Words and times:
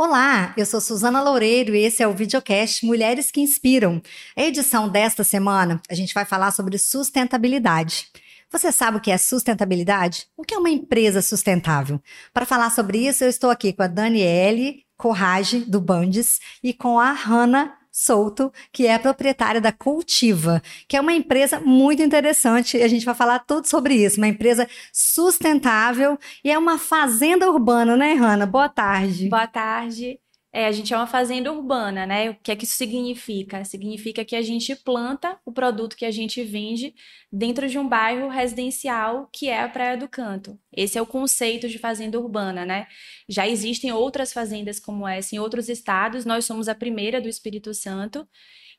Olá, 0.00 0.54
eu 0.56 0.64
sou 0.64 0.80
Suzana 0.80 1.20
Loureiro 1.20 1.74
e 1.74 1.82
esse 1.82 2.04
é 2.04 2.06
o 2.06 2.14
videocast 2.14 2.86
Mulheres 2.86 3.32
que 3.32 3.40
Inspiram. 3.40 4.00
A 4.36 4.42
edição 4.42 4.88
desta 4.88 5.24
semana, 5.24 5.82
a 5.90 5.94
gente 5.94 6.14
vai 6.14 6.24
falar 6.24 6.52
sobre 6.52 6.78
sustentabilidade. 6.78 8.06
Você 8.48 8.70
sabe 8.70 8.98
o 8.98 9.00
que 9.00 9.10
é 9.10 9.18
sustentabilidade? 9.18 10.28
O 10.36 10.44
que 10.44 10.54
é 10.54 10.56
uma 10.56 10.70
empresa 10.70 11.20
sustentável? 11.20 12.00
Para 12.32 12.46
falar 12.46 12.70
sobre 12.70 13.08
isso, 13.08 13.24
eu 13.24 13.28
estou 13.28 13.50
aqui 13.50 13.72
com 13.72 13.82
a 13.82 13.88
Daniele 13.88 14.84
Corrage, 14.96 15.64
do 15.64 15.80
Bandes, 15.80 16.38
e 16.62 16.72
com 16.72 17.00
a 17.00 17.12
Hanna 17.12 17.77
Souto, 18.00 18.52
que 18.72 18.86
é 18.86 18.94
a 18.94 18.98
proprietária 19.00 19.60
da 19.60 19.72
Cultiva, 19.72 20.62
que 20.86 20.96
é 20.96 21.00
uma 21.00 21.12
empresa 21.12 21.58
muito 21.58 22.00
interessante. 22.00 22.80
A 22.80 22.86
gente 22.86 23.04
vai 23.04 23.12
falar 23.12 23.40
tudo 23.40 23.66
sobre 23.66 23.94
isso. 23.94 24.18
Uma 24.18 24.28
empresa 24.28 24.68
sustentável 24.92 26.16
e 26.44 26.50
é 26.50 26.56
uma 26.56 26.78
fazenda 26.78 27.50
urbana, 27.50 27.96
né, 27.96 28.14
Hanna? 28.14 28.46
Boa 28.46 28.68
tarde. 28.68 29.28
Boa 29.28 29.48
tarde. 29.48 30.20
É, 30.50 30.66
a 30.66 30.72
gente 30.72 30.94
é 30.94 30.96
uma 30.96 31.06
fazenda 31.06 31.52
urbana, 31.52 32.06
né? 32.06 32.30
O 32.30 32.34
que 32.36 32.50
é 32.50 32.56
que 32.56 32.64
isso 32.64 32.74
significa? 32.74 33.64
Significa 33.64 34.24
que 34.24 34.34
a 34.34 34.40
gente 34.40 34.74
planta 34.74 35.38
o 35.44 35.52
produto 35.52 35.94
que 35.94 36.06
a 36.06 36.10
gente 36.10 36.42
vende 36.42 36.94
dentro 37.30 37.68
de 37.68 37.78
um 37.78 37.86
bairro 37.86 38.28
residencial 38.28 39.28
que 39.30 39.48
é 39.48 39.62
a 39.62 39.68
Praia 39.68 39.96
do 39.96 40.08
Canto. 40.08 40.58
Esse 40.72 40.96
é 40.96 41.02
o 41.02 41.06
conceito 41.06 41.68
de 41.68 41.78
fazenda 41.78 42.18
urbana, 42.18 42.64
né? 42.64 42.86
Já 43.28 43.46
existem 43.46 43.92
outras 43.92 44.32
fazendas 44.32 44.80
como 44.80 45.06
essa 45.06 45.36
em 45.36 45.38
outros 45.38 45.68
estados, 45.68 46.24
nós 46.24 46.46
somos 46.46 46.66
a 46.66 46.74
primeira 46.74 47.20
do 47.20 47.28
Espírito 47.28 47.74
Santo. 47.74 48.26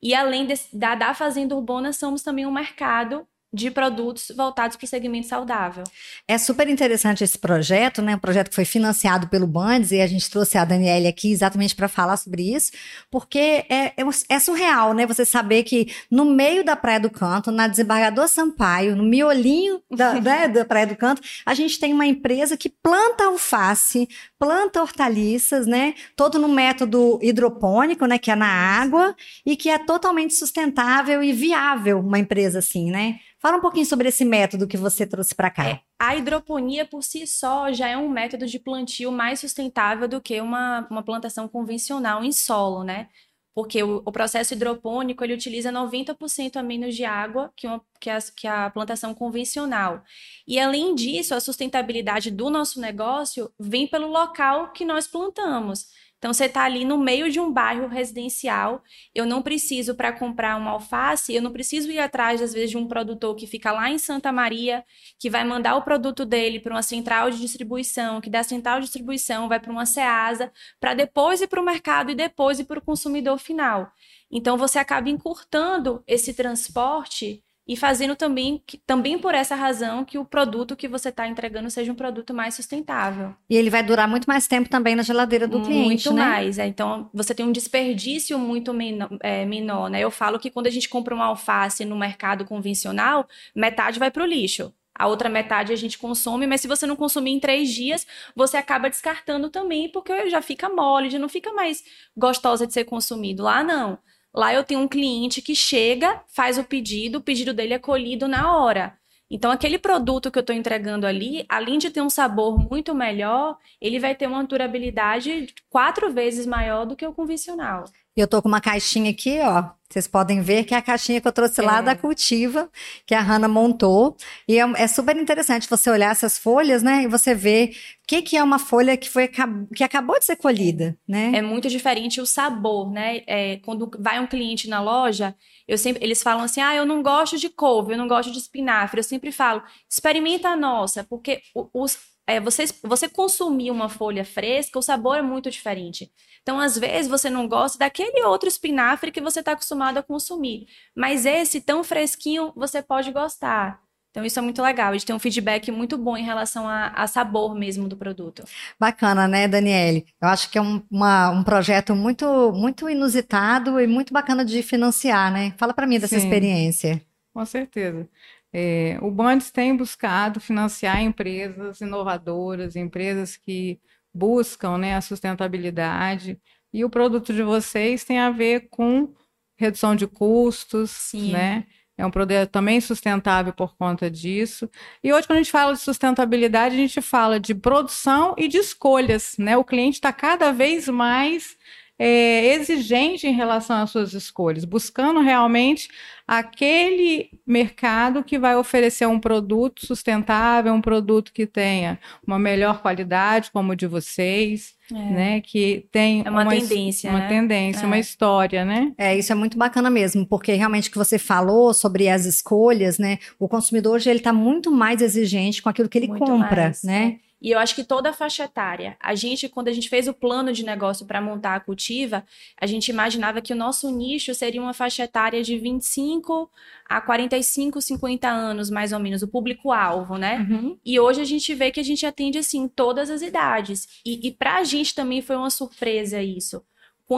E 0.01 0.15
além 0.15 0.47
de, 0.47 0.55
da, 0.73 0.95
da 0.95 1.13
fazenda 1.13 1.55
urbana, 1.55 1.93
somos 1.93 2.23
também 2.23 2.45
um 2.45 2.51
mercado 2.51 3.27
de 3.51 3.71
produtos 3.71 4.31
voltados 4.35 4.77
para 4.77 4.85
o 4.85 4.87
segmento 4.87 5.27
saudável. 5.27 5.83
É 6.27 6.37
super 6.37 6.67
interessante 6.67 7.23
esse 7.23 7.37
projeto, 7.37 8.01
né? 8.01 8.15
Um 8.15 8.19
projeto 8.19 8.49
que 8.49 8.55
foi 8.55 8.65
financiado 8.65 9.27
pelo 9.27 9.47
Bandes 9.47 9.91
e 9.91 10.01
a 10.01 10.07
gente 10.07 10.29
trouxe 10.29 10.57
a 10.57 10.65
Daniele 10.65 11.07
aqui 11.07 11.31
exatamente 11.31 11.75
para 11.75 11.87
falar 11.87 12.17
sobre 12.17 12.53
isso, 12.53 12.71
porque 13.09 13.65
é, 13.69 13.93
é, 13.97 14.03
é, 14.29 14.39
surreal, 14.39 14.93
né? 14.93 15.07
Você 15.07 15.25
saber 15.25 15.63
que 15.63 15.91
no 16.11 16.25
meio 16.25 16.63
da 16.63 16.75
Praia 16.75 16.99
do 16.99 17.09
Canto, 17.09 17.51
na 17.51 17.67
Desembargador 17.67 18.27
Sampaio, 18.27 18.95
no 18.95 19.03
miolinho 19.03 19.81
da, 19.89 20.13
né, 20.21 20.47
da 20.47 20.63
Praia 20.63 20.85
do 20.85 20.95
Canto, 20.95 21.21
a 21.45 21.53
gente 21.55 21.79
tem 21.79 21.91
uma 21.91 22.05
empresa 22.05 22.55
que 22.55 22.69
planta 22.69 23.25
alface, 23.25 24.07
planta 24.39 24.81
hortaliças, 24.81 25.67
né? 25.67 25.93
Todo 26.15 26.39
no 26.39 26.47
método 26.47 27.19
hidropônico, 27.21 28.05
né? 28.05 28.17
Que 28.17 28.31
é 28.31 28.35
na 28.35 28.47
água 28.47 29.13
e 29.45 29.57
que 29.57 29.69
é 29.69 29.77
totalmente 29.77 30.33
sustentável 30.33 31.21
e 31.21 31.33
viável 31.33 31.99
uma 31.99 32.17
empresa 32.17 32.59
assim, 32.59 32.89
né? 32.89 33.19
Fala 33.37 33.57
um 33.57 33.61
pouquinho 33.61 33.85
sobre 33.85 34.09
esse 34.09 34.25
método 34.25 34.67
que 34.67 34.75
você 34.75 35.05
trouxe 35.05 35.35
para 35.35 35.49
cá. 35.49 35.67
É, 35.67 35.79
a 35.97 36.15
hidroponia 36.15 36.85
por 36.85 37.03
si 37.03 37.27
só 37.27 37.71
já 37.71 37.87
é 37.87 37.97
um 37.97 38.09
método 38.09 38.45
de 38.45 38.59
plantio 38.59 39.11
mais 39.11 39.39
sustentável 39.39 40.07
do 40.07 40.21
que 40.21 40.41
uma, 40.41 40.87
uma 40.89 41.03
plantação 41.03 41.47
convencional 41.47 42.23
em 42.23 42.31
solo, 42.31 42.83
né? 42.83 43.07
Porque 43.53 43.83
o, 43.83 44.01
o 44.05 44.11
processo 44.11 44.53
hidropônico 44.53 45.23
ele 45.23 45.33
utiliza 45.33 45.71
90% 45.71 46.55
a 46.55 46.63
menos 46.63 46.95
de 46.95 47.03
água 47.03 47.51
que, 47.55 47.67
uma, 47.67 47.81
que, 47.99 48.09
a, 48.09 48.19
que 48.35 48.47
a 48.47 48.69
plantação 48.69 49.13
convencional. 49.13 50.03
E 50.47 50.59
além 50.59 50.95
disso, 50.95 51.35
a 51.35 51.39
sustentabilidade 51.39 52.31
do 52.31 52.49
nosso 52.49 52.79
negócio 52.79 53.51
vem 53.59 53.87
pelo 53.87 54.07
local 54.07 54.71
que 54.71 54.85
nós 54.85 55.07
plantamos. 55.07 55.87
Então, 56.19 56.33
você 56.33 56.45
está 56.45 56.63
ali 56.63 56.83
no 56.83 56.97
meio 56.97 57.31
de 57.31 57.39
um 57.39 57.51
bairro 57.51 57.87
residencial. 57.87 58.83
Eu 59.15 59.25
não 59.25 59.41
preciso, 59.41 59.95
para 59.95 60.11
comprar 60.11 60.57
uma 60.57 60.71
alface, 60.71 61.33
eu 61.33 61.41
não 61.41 61.51
preciso 61.51 61.89
ir 61.89 61.99
atrás, 61.99 62.41
às 62.41 62.53
vezes, 62.53 62.71
de 62.71 62.77
um 62.77 62.87
produtor 62.87 63.35
que 63.35 63.47
fica 63.47 63.71
lá 63.71 63.89
em 63.89 63.97
Santa 63.97 64.29
Maria, 64.29 64.83
que 65.17 65.29
vai 65.29 65.45
mandar 65.45 65.77
o 65.77 65.81
produto 65.81 66.25
dele 66.25 66.59
para 66.59 66.73
uma 66.73 66.83
central 66.83 67.31
de 67.31 67.39
distribuição, 67.39 68.19
que 68.19 68.29
da 68.29 68.43
central 68.43 68.79
de 68.79 68.85
distribuição 68.85 69.47
vai 69.47 69.61
para 69.61 69.71
uma 69.71 69.85
SEASA, 69.85 70.51
para 70.77 70.93
depois 70.93 71.39
ir 71.39 71.47
para 71.47 71.61
o 71.61 71.65
mercado 71.65 72.11
e 72.11 72.15
depois 72.15 72.59
ir 72.59 72.65
para 72.65 72.79
o 72.79 72.83
consumidor 72.83 73.37
final. 73.39 73.89
Então, 74.29 74.57
você 74.57 74.77
acaba 74.77 75.09
encurtando 75.09 76.03
esse 76.05 76.33
transporte 76.33 77.43
e 77.69 77.77
fazendo 77.77 78.15
também, 78.15 78.63
também 78.83 79.19
por 79.19 79.35
essa 79.35 79.53
razão 79.53 80.03
que 80.03 80.17
o 80.17 80.25
produto 80.25 80.75
que 80.75 80.87
você 80.87 81.09
está 81.09 81.27
entregando 81.27 81.69
seja 81.69 81.91
um 81.91 81.95
produto 81.95 82.33
mais 82.33 82.55
sustentável. 82.55 83.35
E 83.47 83.55
ele 83.55 83.69
vai 83.69 83.83
durar 83.83 84.07
muito 84.07 84.25
mais 84.25 84.47
tempo 84.47 84.67
também 84.67 84.95
na 84.95 85.03
geladeira 85.03 85.47
do 85.47 85.61
cliente, 85.61 86.09
Muito 86.09 86.13
né? 86.13 86.25
mais. 86.25 86.57
É. 86.57 86.65
Então, 86.65 87.11
você 87.13 87.35
tem 87.35 87.45
um 87.45 87.51
desperdício 87.51 88.39
muito 88.39 88.73
menor, 88.73 89.09
é, 89.21 89.45
menor, 89.45 89.87
né? 89.87 89.99
Eu 89.99 90.09
falo 90.09 90.39
que 90.39 90.49
quando 90.49 90.65
a 90.65 90.71
gente 90.71 90.89
compra 90.89 91.13
uma 91.13 91.25
alface 91.25 91.85
no 91.85 91.95
mercado 91.95 92.43
convencional, 92.43 93.27
metade 93.55 93.99
vai 93.99 94.09
para 94.09 94.23
o 94.23 94.25
lixo. 94.25 94.73
A 94.95 95.05
outra 95.05 95.29
metade 95.29 95.71
a 95.71 95.75
gente 95.75 95.99
consome, 95.99 96.47
mas 96.47 96.61
se 96.61 96.67
você 96.67 96.87
não 96.87 96.95
consumir 96.95 97.31
em 97.31 97.39
três 97.39 97.69
dias, 97.69 98.05
você 98.35 98.57
acaba 98.57 98.89
descartando 98.89 99.47
também, 99.47 99.91
porque 99.91 100.27
já 100.27 100.41
fica 100.41 100.67
mole, 100.69 101.11
já 101.11 101.19
não 101.19 101.29
fica 101.29 101.53
mais 101.53 101.83
gostosa 102.17 102.65
de 102.65 102.73
ser 102.73 102.85
consumido. 102.85 103.43
Lá 103.43 103.63
não. 103.63 103.99
Lá 104.33 104.53
eu 104.53 104.63
tenho 104.63 104.79
um 104.81 104.87
cliente 104.87 105.41
que 105.41 105.55
chega, 105.55 106.23
faz 106.27 106.57
o 106.57 106.63
pedido, 106.63 107.17
o 107.17 107.21
pedido 107.21 107.53
dele 107.53 107.73
é 107.73 107.79
colhido 107.79 108.27
na 108.27 108.55
hora. 108.57 108.97
Então, 109.31 109.51
aquele 109.51 109.77
produto 109.77 110.31
que 110.31 110.39
eu 110.39 110.41
estou 110.41 110.55
entregando 110.55 111.05
ali, 111.05 111.45
além 111.47 111.77
de 111.77 111.91
ter 111.91 112.01
um 112.01 112.09
sabor 112.09 112.57
muito 112.57 112.95
melhor, 112.95 113.57
ele 113.79 113.99
vai 113.99 114.15
ter 114.15 114.27
uma 114.27 114.43
durabilidade 114.43 115.53
quatro 115.69 116.11
vezes 116.11 116.47
maior 116.47 116.85
do 116.85 116.95
que 116.95 117.05
o 117.05 117.13
convencional. 117.13 117.85
E 118.19 118.21
eu 118.21 118.27
tô 118.27 118.41
com 118.41 118.49
uma 118.49 118.59
caixinha 118.59 119.11
aqui, 119.11 119.39
ó. 119.39 119.69
Vocês 119.89 120.05
podem 120.05 120.41
ver 120.41 120.65
que 120.65 120.75
é 120.75 120.77
a 120.77 120.81
caixinha 120.81 121.21
que 121.21 121.27
eu 121.29 121.31
trouxe 121.31 121.61
é. 121.61 121.63
lá 121.63 121.79
da 121.79 121.95
Cultiva, 121.95 122.69
que 123.05 123.15
a 123.15 123.21
Hanna 123.21 123.47
montou. 123.47 124.17
E 124.45 124.59
é, 124.59 124.63
é, 124.75 124.87
super 124.87 125.15
interessante 125.15 125.69
você 125.69 125.89
olhar 125.89 126.11
essas 126.11 126.37
folhas, 126.37 126.83
né? 126.83 127.03
E 127.03 127.07
você 127.07 127.33
ver 127.33 127.69
o 127.69 127.73
que, 128.05 128.21
que 128.21 128.35
é 128.35 128.43
uma 128.43 128.59
folha 128.59 128.97
que, 128.97 129.09
foi, 129.09 129.29
que 129.73 129.85
acabou 129.85 130.19
de 130.19 130.25
ser 130.25 130.35
colhida, 130.35 130.97
né? 131.07 131.31
É 131.33 131.41
muito 131.41 131.69
diferente 131.69 132.19
o 132.19 132.25
sabor, 132.25 132.91
né? 132.91 133.21
É, 133.25 133.55
quando 133.63 133.89
vai 133.97 134.19
um 134.19 134.27
cliente 134.27 134.67
na 134.67 134.81
loja, 134.81 135.33
eu 135.65 135.77
sempre, 135.77 136.03
eles 136.03 136.21
falam 136.21 136.43
assim: 136.43 136.59
ah, 136.59 136.75
eu 136.75 136.85
não 136.85 137.01
gosto 137.01 137.37
de 137.37 137.47
couve, 137.47 137.93
eu 137.93 137.97
não 137.97 138.09
gosto 138.09 138.33
de 138.33 138.37
espinafre. 138.37 138.99
Eu 138.99 139.03
sempre 139.03 139.31
falo, 139.31 139.63
experimenta 139.89 140.49
a 140.49 140.57
nossa, 140.57 141.05
porque 141.05 141.41
os, 141.73 141.97
é, 142.29 142.39
você, 142.39 142.65
você 142.83 143.09
consumir 143.09 143.71
uma 143.71 143.89
folha 143.89 144.23
fresca, 144.23 144.77
o 144.77 144.83
sabor 144.83 145.17
é 145.17 145.21
muito 145.21 145.49
diferente. 145.49 146.11
Então, 146.41 146.59
às 146.59 146.77
vezes, 146.77 147.09
você 147.09 147.29
não 147.29 147.47
gosta 147.47 147.79
daquele 147.79 148.23
outro 148.23 148.47
espinafre 148.47 149.11
que 149.11 149.21
você 149.21 149.39
está 149.39 149.53
acostumado 149.53 149.97
a 149.97 150.03
consumir. 150.03 150.67
Mas 150.95 151.25
esse, 151.25 151.59
tão 151.59 151.83
fresquinho, 151.83 152.53
você 152.55 152.81
pode 152.81 153.11
gostar. 153.11 153.81
Então, 154.11 154.25
isso 154.25 154.39
é 154.39 154.41
muito 154.41 154.61
legal. 154.61 154.89
A 154.89 154.93
gente 154.93 155.05
tem 155.05 155.15
um 155.15 155.19
feedback 155.19 155.71
muito 155.71 155.97
bom 155.97 156.17
em 156.17 156.23
relação 156.23 156.67
a, 156.67 156.87
a 156.87 157.07
sabor 157.07 157.55
mesmo 157.55 157.87
do 157.87 157.95
produto. 157.95 158.43
Bacana, 158.79 159.27
né, 159.27 159.47
Daniele? 159.47 160.05
Eu 160.21 160.27
acho 160.27 160.49
que 160.49 160.57
é 160.57 160.61
um, 160.61 160.81
uma, 160.89 161.29
um 161.29 161.43
projeto 161.43 161.95
muito, 161.95 162.51
muito 162.53 162.89
inusitado 162.89 163.79
e 163.79 163.85
muito 163.85 164.13
bacana 164.13 164.43
de 164.43 164.63
financiar, 164.63 165.31
né? 165.31 165.53
Fala 165.57 165.73
para 165.73 165.85
mim 165.85 165.99
dessa 165.99 166.19
Sim, 166.19 166.25
experiência. 166.25 167.01
Com 167.33 167.45
certeza. 167.45 168.09
É, 168.51 168.97
o 169.01 169.11
Bandes 169.11 169.51
tem 169.51 169.75
buscado 169.75 170.39
financiar 170.39 171.01
empresas 171.01 171.81
inovadoras, 171.81 172.75
empresas 172.75 173.37
que 173.37 173.79
buscam 174.13 174.77
né, 174.77 174.95
a 174.95 175.01
sustentabilidade, 175.01 176.39
e 176.73 176.83
o 176.83 176.89
produto 176.89 177.33
de 177.33 177.43
vocês 177.43 178.03
tem 178.03 178.19
a 178.19 178.29
ver 178.31 178.67
com 178.69 179.13
redução 179.57 179.95
de 179.95 180.07
custos, 180.07 180.91
Sim. 180.91 181.31
né? 181.31 181.65
É 181.97 182.05
um 182.05 182.11
produto 182.11 182.47
também 182.47 182.79
sustentável 182.79 183.51
por 183.51 183.75
conta 183.75 184.09
disso. 184.09 184.69
E 185.03 185.11
hoje, 185.11 185.27
quando 185.27 185.39
a 185.39 185.43
gente 185.43 185.51
fala 185.51 185.73
de 185.73 185.81
sustentabilidade, 185.81 186.73
a 186.73 186.77
gente 186.77 187.01
fala 187.01 187.37
de 187.39 187.53
produção 187.53 188.33
e 188.37 188.47
de 188.47 188.57
escolhas, 188.57 189.35
né? 189.37 189.57
O 189.57 189.65
cliente 189.65 189.95
está 189.97 190.13
cada 190.13 190.53
vez 190.53 190.87
mais 190.87 191.57
é, 191.99 192.55
exigente 192.55 193.27
em 193.27 193.33
relação 193.33 193.83
às 193.83 193.89
suas 193.89 194.13
escolhas, 194.13 194.63
buscando 194.63 195.19
realmente 195.19 195.89
aquele 196.25 197.29
mercado 197.45 198.23
que 198.23 198.39
vai 198.39 198.55
oferecer 198.55 199.05
um 199.05 199.19
produto 199.19 199.85
sustentável, 199.85 200.73
um 200.73 200.79
produto 200.79 201.33
que 201.33 201.45
tenha 201.45 201.99
uma 202.25 202.39
melhor 202.39 202.81
qualidade, 202.81 203.51
como 203.51 203.73
o 203.73 203.75
de 203.75 203.85
vocês, 203.85 204.75
é. 204.91 204.93
né? 204.93 205.41
Que 205.41 205.87
tem 205.91 206.23
é 206.25 206.29
uma, 206.29 206.43
uma 206.43 206.51
tendência, 206.51 207.09
uma 207.09 207.19
né? 207.19 207.27
tendência, 207.27 207.83
é. 207.83 207.85
uma 207.85 207.99
história, 207.99 208.63
né? 208.63 208.93
É, 208.97 209.17
isso 209.17 209.31
é 209.31 209.35
muito 209.35 209.57
bacana 209.57 209.89
mesmo, 209.89 210.25
porque 210.25 210.53
realmente 210.53 210.87
o 210.87 210.91
que 210.91 210.97
você 210.97 211.17
falou 211.17 211.73
sobre 211.73 212.07
as 212.07 212.25
escolhas, 212.25 212.97
né? 212.97 213.17
O 213.37 213.49
consumidor 213.49 213.95
hoje 213.95 214.09
ele 214.09 214.19
está 214.19 214.31
muito 214.31 214.71
mais 214.71 215.01
exigente 215.01 215.61
com 215.61 215.67
aquilo 215.67 215.89
que 215.89 215.97
ele 215.97 216.07
muito 216.07 216.23
compra, 216.23 216.63
mais, 216.63 216.83
né? 216.83 217.17
E 217.41 217.51
eu 217.51 217.59
acho 217.59 217.73
que 217.73 217.83
toda 217.83 218.09
a 218.09 218.13
faixa 218.13 218.43
etária, 218.43 218.97
a 218.99 219.15
gente, 219.15 219.47
quando 219.47 219.69
a 219.69 219.73
gente 219.73 219.89
fez 219.89 220.07
o 220.07 220.13
plano 220.13 220.51
de 220.51 220.63
negócio 220.63 221.05
para 221.05 221.21
montar 221.21 221.55
a 221.55 221.59
cultiva, 221.59 222.25
a 222.59 222.65
gente 222.65 222.89
imaginava 222.89 223.41
que 223.41 223.53
o 223.53 223.55
nosso 223.55 223.89
nicho 223.89 224.33
seria 224.33 224.61
uma 224.61 224.73
faixa 224.73 225.03
etária 225.03 225.41
de 225.41 225.57
25 225.57 226.49
a 226.87 226.99
45, 226.99 227.81
50 227.81 228.27
anos, 228.27 228.69
mais 228.69 228.91
ou 228.91 228.99
menos, 228.99 229.21
o 229.21 229.27
público-alvo, 229.27 230.17
né? 230.17 230.45
Uhum. 230.49 230.77
E 230.83 230.99
hoje 230.99 231.21
a 231.21 231.25
gente 231.25 231.53
vê 231.53 231.71
que 231.71 231.79
a 231.79 231.83
gente 231.83 232.05
atende, 232.05 232.37
assim, 232.37 232.67
todas 232.67 233.09
as 233.09 233.21
idades. 233.21 233.87
E, 234.05 234.27
e 234.27 234.31
para 234.31 234.57
a 234.57 234.63
gente 234.63 234.93
também 234.93 235.21
foi 235.21 235.35
uma 235.35 235.49
surpresa 235.49 236.21
isso 236.21 236.63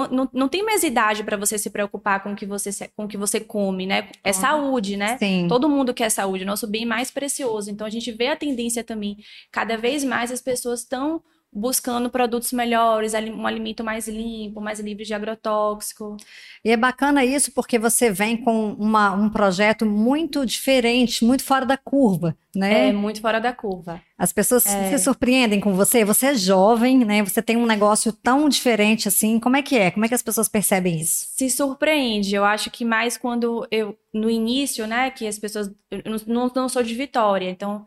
não, 0.09 0.29
não 0.33 0.47
tem 0.47 0.63
mais 0.63 0.83
idade 0.83 1.23
para 1.23 1.35
você 1.35 1.57
se 1.57 1.69
preocupar 1.69 2.23
com 2.23 2.31
o 2.31 2.35
que 2.35 2.45
você 2.45 2.71
com 2.95 3.05
o 3.05 3.07
que 3.07 3.17
você 3.17 3.39
come, 3.39 3.85
né? 3.85 4.09
É 4.23 4.31
saúde, 4.31 4.95
né? 4.95 5.17
Sim. 5.17 5.47
Todo 5.49 5.69
mundo 5.69 5.93
quer 5.93 6.09
saúde, 6.09 6.45
nosso 6.45 6.65
bem 6.65 6.85
mais 6.85 7.11
precioso. 7.11 7.69
Então 7.69 7.85
a 7.85 7.89
gente 7.89 8.11
vê 8.11 8.27
a 8.27 8.35
tendência 8.35 8.83
também, 8.83 9.17
cada 9.51 9.77
vez 9.77 10.03
mais 10.03 10.31
as 10.31 10.41
pessoas 10.41 10.79
estão 10.81 11.21
buscando 11.53 12.09
produtos 12.09 12.53
melhores, 12.53 13.13
um 13.13 13.45
alimento 13.45 13.83
mais 13.83 14.07
limpo, 14.07 14.62
mais 14.62 14.80
livre 14.80 15.03
de 15.03 15.13
agrotóxico. 15.13 16.15
E 16.63 16.71
é 16.71 16.77
bacana 16.77 17.25
isso 17.25 17.51
porque 17.51 17.77
você 17.77 18.09
vem 18.09 18.38
com 18.38 18.74
uma, 18.74 19.12
um 19.12 19.30
projeto 19.30 19.86
muito 19.86 20.45
diferente, 20.45 21.25
muito 21.25 21.44
fora 21.44 21.65
da 21.65 21.75
curva, 21.75 22.38
né? 22.56 22.89
É, 22.89 22.94
muito 22.94 23.19
fora 23.19 23.42
da 23.42 23.51
curva. 23.51 24.01
As 24.18 24.31
pessoas 24.31 24.65
é. 24.65 24.98
se 24.98 25.03
surpreendem 25.03 25.59
com 25.59 25.74
você, 25.74 26.06
você 26.06 26.27
é 26.27 26.36
jovem, 26.36 27.03
né? 27.03 27.21
Você 27.21 27.42
tem 27.42 27.57
um 27.57 27.65
negócio 27.65 28.13
tão 28.13 28.48
diferente 28.48 29.09
assim. 29.09 29.38
Como 29.38 29.57
é 29.57 29.62
que 29.62 29.77
é? 29.77 29.92
Como 29.92 30.06
é 30.06 30.07
que 30.07 30.15
as 30.15 30.21
pessoas 30.21 30.48
percebem 30.48 31.01
isso? 31.01 31.25
Se 31.36 31.50
surpreende. 31.50 32.33
Eu 32.33 32.45
acho 32.45 32.71
que 32.71 32.86
mais 32.86 33.18
quando 33.18 33.68
eu, 33.69 33.98
no 34.13 34.30
início, 34.30 34.88
né, 34.88 35.12
que 35.12 35.27
as 35.27 35.38
pessoas. 35.38 35.69
Eu 35.89 36.18
não, 36.25 36.50
não 36.56 36.69
sou 36.69 36.81
de 36.81 36.95
Vitória, 36.95 37.50
então 37.50 37.86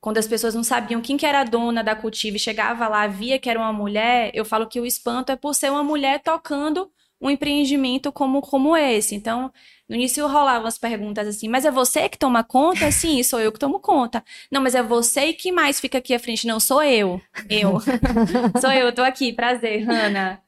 quando 0.00 0.18
as 0.18 0.26
pessoas 0.28 0.54
não 0.54 0.62
sabiam 0.62 1.00
quem 1.00 1.16
que 1.16 1.26
era 1.26 1.40
a 1.40 1.44
dona 1.44 1.82
da 1.82 1.96
cultiva 1.96 2.36
e 2.36 2.40
chegava 2.40 2.88
lá, 2.88 3.06
via 3.06 3.38
que 3.38 3.50
era 3.50 3.58
uma 3.58 3.72
mulher, 3.72 4.30
eu 4.34 4.44
falo 4.44 4.68
que 4.68 4.80
o 4.80 4.86
espanto 4.86 5.32
é 5.32 5.36
por 5.36 5.54
ser 5.54 5.70
uma 5.70 5.82
mulher 5.82 6.20
tocando 6.20 6.90
um 7.20 7.28
empreendimento 7.28 8.12
como, 8.12 8.40
como 8.40 8.76
esse. 8.76 9.14
Então, 9.14 9.52
no 9.88 9.96
início 9.96 10.26
rolavam 10.26 10.68
as 10.68 10.78
perguntas 10.78 11.26
assim, 11.26 11.48
mas 11.48 11.64
é 11.64 11.70
você 11.70 12.08
que 12.08 12.18
toma 12.18 12.44
conta? 12.44 12.90
Sim, 12.92 13.22
sou 13.22 13.40
eu 13.40 13.50
que 13.50 13.58
tomo 13.58 13.80
conta. 13.80 14.22
Não, 14.50 14.60
mas 14.60 14.74
é 14.74 14.82
você 14.82 15.32
que 15.32 15.50
mais 15.50 15.80
fica 15.80 15.98
aqui 15.98 16.14
à 16.14 16.18
frente. 16.18 16.46
Não, 16.46 16.60
sou 16.60 16.82
eu. 16.82 17.20
Eu. 17.50 17.78
sou 18.60 18.70
eu, 18.70 18.94
tô 18.94 19.02
aqui. 19.02 19.32
Prazer, 19.32 19.84
Hanna. 19.84 20.40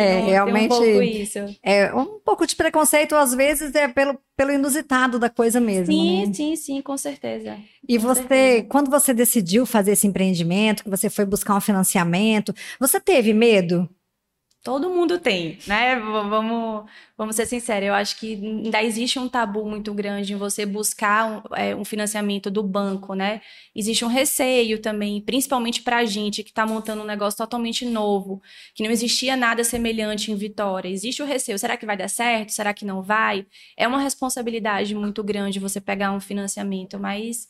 É, 0.00 0.20
realmente. 0.20 0.72
Um 0.72 0.78
pouco 0.78 1.02
isso. 1.02 1.38
É 1.62 1.94
um 1.94 2.18
pouco 2.20 2.46
de 2.46 2.56
preconceito, 2.56 3.14
às 3.14 3.34
vezes, 3.34 3.74
é 3.74 3.88
pelo, 3.88 4.18
pelo 4.36 4.52
inusitado 4.52 5.18
da 5.18 5.28
coisa 5.28 5.60
mesmo. 5.60 5.92
Sim, 5.92 6.26
né? 6.26 6.32
sim, 6.32 6.56
sim, 6.56 6.82
com 6.82 6.96
certeza. 6.96 7.56
E 7.88 7.98
com 7.98 8.02
você, 8.02 8.20
certeza. 8.20 8.66
quando 8.68 8.90
você 8.90 9.12
decidiu 9.12 9.66
fazer 9.66 9.92
esse 9.92 10.06
empreendimento, 10.06 10.84
que 10.84 10.90
você 10.90 11.10
foi 11.10 11.24
buscar 11.24 11.56
um 11.56 11.60
financiamento, 11.60 12.54
você 12.78 13.00
teve 13.00 13.32
medo? 13.32 13.88
Todo 14.62 14.90
mundo 14.90 15.18
tem, 15.18 15.58
né? 15.66 15.98
Vamos, 15.98 16.84
vamos 17.16 17.34
ser 17.34 17.46
sinceros. 17.46 17.88
Eu 17.88 17.94
acho 17.94 18.18
que 18.18 18.34
ainda 18.34 18.82
existe 18.82 19.18
um 19.18 19.26
tabu 19.26 19.64
muito 19.64 19.94
grande 19.94 20.34
em 20.34 20.36
você 20.36 20.66
buscar 20.66 21.26
um, 21.26 21.54
é, 21.56 21.74
um 21.74 21.82
financiamento 21.82 22.50
do 22.50 22.62
banco, 22.62 23.14
né? 23.14 23.40
Existe 23.74 24.04
um 24.04 24.08
receio 24.08 24.78
também, 24.78 25.18
principalmente 25.22 25.80
para 25.80 25.96
a 25.96 26.04
gente 26.04 26.42
que 26.42 26.50
está 26.50 26.66
montando 26.66 27.02
um 27.02 27.06
negócio 27.06 27.38
totalmente 27.38 27.86
novo, 27.86 28.42
que 28.74 28.82
não 28.82 28.90
existia 28.90 29.34
nada 29.34 29.64
semelhante 29.64 30.30
em 30.30 30.36
Vitória. 30.36 30.90
Existe 30.90 31.22
o 31.22 31.26
receio: 31.26 31.58
será 31.58 31.78
que 31.78 31.86
vai 31.86 31.96
dar 31.96 32.08
certo? 32.08 32.50
Será 32.50 32.74
que 32.74 32.84
não 32.84 33.02
vai? 33.02 33.46
É 33.78 33.88
uma 33.88 34.00
responsabilidade 34.00 34.94
muito 34.94 35.24
grande 35.24 35.58
você 35.58 35.80
pegar 35.80 36.12
um 36.12 36.20
financiamento, 36.20 36.98
mas 36.98 37.48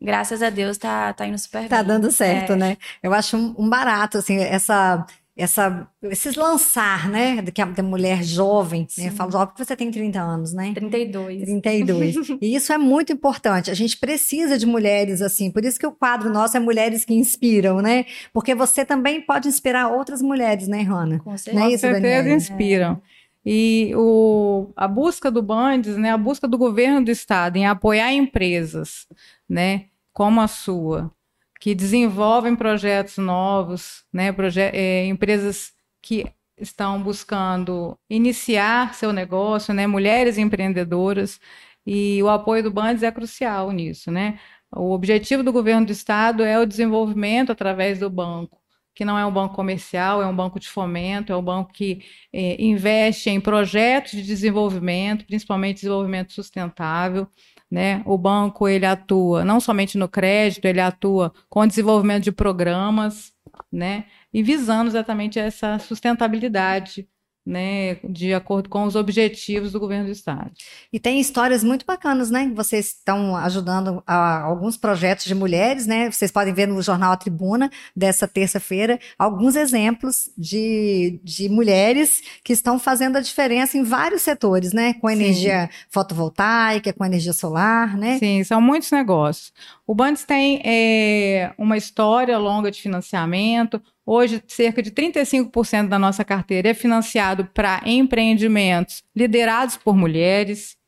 graças 0.00 0.42
a 0.42 0.50
Deus 0.50 0.76
tá, 0.76 1.12
tá 1.12 1.24
indo 1.24 1.38
super 1.38 1.58
tá 1.58 1.60
bem. 1.60 1.68
Tá 1.68 1.82
dando 1.82 2.10
certo, 2.10 2.54
é. 2.54 2.56
né? 2.56 2.76
Eu 3.00 3.14
acho 3.14 3.36
um, 3.36 3.54
um 3.56 3.70
barato, 3.70 4.18
assim, 4.18 4.38
essa 4.38 5.06
essa, 5.38 5.88
esses 6.02 6.34
lançar, 6.34 7.08
né, 7.08 7.40
que 7.42 7.62
a, 7.62 7.64
da 7.64 7.82
mulher 7.82 8.24
jovem, 8.24 8.88
né, 8.98 9.06
eu 9.06 9.12
falo 9.12 9.30
jovem 9.30 9.46
porque 9.46 9.64
você 9.64 9.76
tem 9.76 9.88
30 9.88 10.20
anos, 10.20 10.52
né? 10.52 10.72
32. 10.74 11.42
32. 11.44 12.16
e 12.42 12.56
isso 12.56 12.72
é 12.72 12.76
muito 12.76 13.12
importante. 13.12 13.70
A 13.70 13.74
gente 13.74 13.96
precisa 13.96 14.58
de 14.58 14.66
mulheres 14.66 15.22
assim, 15.22 15.48
por 15.52 15.64
isso 15.64 15.78
que 15.78 15.86
o 15.86 15.92
quadro 15.92 16.28
nosso 16.28 16.56
é 16.56 16.60
Mulheres 16.60 17.04
que 17.04 17.14
Inspiram, 17.14 17.80
né? 17.80 18.04
Porque 18.32 18.52
você 18.52 18.84
também 18.84 19.20
pode 19.20 19.46
inspirar 19.46 19.88
outras 19.88 20.20
mulheres, 20.20 20.66
né, 20.66 20.82
Rana? 20.82 21.20
Com 21.20 21.38
certeza, 21.38 21.64
é 21.64 21.68
isso, 21.68 21.86
Com 21.86 21.92
certeza 21.92 22.30
inspiram. 22.30 23.00
E 23.46 23.92
o, 23.94 24.70
a 24.76 24.88
busca 24.88 25.30
do 25.30 25.40
Bandes, 25.40 25.96
né, 25.96 26.10
a 26.10 26.18
busca 26.18 26.48
do 26.48 26.58
governo 26.58 27.04
do 27.04 27.12
estado 27.12 27.56
em 27.56 27.66
apoiar 27.66 28.12
empresas, 28.12 29.06
né, 29.48 29.84
como 30.12 30.40
a 30.40 30.48
sua, 30.48 31.12
que 31.60 31.74
desenvolvem 31.74 32.54
projetos 32.56 33.18
novos, 33.18 34.04
né, 34.12 34.32
proje 34.32 34.60
é, 34.60 35.06
empresas 35.06 35.72
que 36.02 36.26
estão 36.56 37.02
buscando 37.02 37.98
iniciar 38.10 38.94
seu 38.94 39.12
negócio, 39.12 39.74
né, 39.74 39.86
mulheres 39.86 40.38
empreendedoras, 40.38 41.40
e 41.86 42.22
o 42.22 42.28
apoio 42.28 42.62
do 42.62 42.70
Bandes 42.70 43.02
é 43.02 43.10
crucial 43.10 43.70
nisso, 43.72 44.10
né? 44.10 44.38
O 44.70 44.92
objetivo 44.92 45.42
do 45.42 45.52
governo 45.52 45.86
do 45.86 45.92
estado 45.92 46.42
é 46.44 46.58
o 46.58 46.66
desenvolvimento 46.66 47.50
através 47.50 47.98
do 47.98 48.10
banco, 48.10 48.58
que 48.94 49.04
não 49.04 49.18
é 49.18 49.24
um 49.24 49.32
banco 49.32 49.54
comercial, 49.54 50.20
é 50.20 50.26
um 50.26 50.36
banco 50.36 50.60
de 50.60 50.68
fomento, 50.68 51.32
é 51.32 51.36
um 51.36 51.42
banco 51.42 51.72
que 51.72 52.04
é, 52.32 52.62
investe 52.62 53.30
em 53.30 53.40
projetos 53.40 54.12
de 54.12 54.22
desenvolvimento, 54.22 55.24
principalmente 55.24 55.76
desenvolvimento 55.76 56.32
sustentável, 56.32 57.26
né? 57.70 58.02
O 58.06 58.16
banco 58.16 58.68
ele 58.68 58.86
atua 58.86 59.44
não 59.44 59.60
somente 59.60 59.98
no 59.98 60.08
crédito, 60.08 60.64
ele 60.64 60.80
atua 60.80 61.32
com 61.48 61.60
o 61.60 61.66
desenvolvimento 61.66 62.24
de 62.24 62.32
programas, 62.32 63.32
né? 63.72 64.06
E 64.32 64.42
visando 64.42 64.88
exatamente 64.88 65.38
essa 65.38 65.78
sustentabilidade 65.78 67.08
né, 67.48 67.96
de 68.04 68.34
acordo 68.34 68.68
com 68.68 68.84
os 68.84 68.94
objetivos 68.94 69.72
do 69.72 69.80
governo 69.80 70.04
do 70.04 70.12
estado. 70.12 70.50
E 70.92 71.00
tem 71.00 71.18
histórias 71.18 71.64
muito 71.64 71.86
bacanas, 71.86 72.30
né? 72.30 72.52
Vocês 72.54 72.88
estão 72.88 73.34
ajudando 73.34 74.02
a 74.06 74.42
alguns 74.42 74.76
projetos 74.76 75.24
de 75.24 75.34
mulheres, 75.34 75.86
né? 75.86 76.10
Vocês 76.10 76.30
podem 76.30 76.52
ver 76.52 76.68
no 76.68 76.82
jornal 76.82 77.12
A 77.12 77.16
Tribuna 77.16 77.70
dessa 77.96 78.28
terça-feira 78.28 79.00
alguns 79.18 79.56
exemplos 79.56 80.30
de, 80.36 81.18
de 81.24 81.48
mulheres 81.48 82.20
que 82.44 82.52
estão 82.52 82.78
fazendo 82.78 83.16
a 83.16 83.20
diferença 83.20 83.78
em 83.78 83.82
vários 83.82 84.20
setores, 84.20 84.74
né? 84.74 84.92
Com 84.94 85.08
energia 85.08 85.70
Sim. 85.72 85.86
fotovoltaica, 85.88 86.92
com 86.92 87.04
energia 87.04 87.32
solar, 87.32 87.96
né? 87.96 88.18
Sim, 88.18 88.44
são 88.44 88.60
muitos 88.60 88.90
negócios. 88.90 89.54
O 89.86 89.94
Bandes 89.94 90.24
tem 90.24 90.60
é, 90.62 91.50
uma 91.56 91.78
história 91.78 92.36
longa 92.36 92.70
de 92.70 92.82
financiamento, 92.82 93.80
Hoje, 94.10 94.42
cerca 94.48 94.82
de 94.82 94.90
35% 94.90 95.86
da 95.86 95.98
nossa 95.98 96.24
carteira 96.24 96.70
é 96.70 96.72
financiado 96.72 97.44
para 97.44 97.82
empreendimentos 97.84 99.04
liderados 99.14 99.76
por 99.76 99.94
mulheres, 99.94 100.78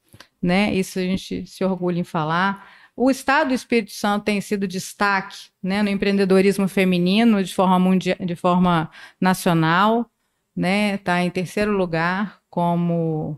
né? 0.40 0.72
Isso 0.72 0.98
a 0.98 1.02
gente 1.02 1.46
se 1.46 1.62
orgulha 1.62 2.00
em 2.00 2.02
falar. 2.02 2.66
O 2.96 3.10
Estado 3.10 3.48
do 3.48 3.54
Espírito 3.54 3.92
Santo 3.92 4.24
tem 4.24 4.40
sido 4.40 4.66
destaque 4.66 5.36
né, 5.62 5.82
no 5.82 5.90
empreendedorismo 5.90 6.66
feminino 6.66 7.44
de 7.44 7.54
forma, 7.54 7.78
mundial, 7.78 8.16
de 8.18 8.34
forma 8.34 8.90
nacional, 9.20 10.10
né? 10.56 10.94
Está 10.94 11.22
em 11.22 11.28
terceiro 11.28 11.72
lugar 11.72 12.40
como 12.48 13.36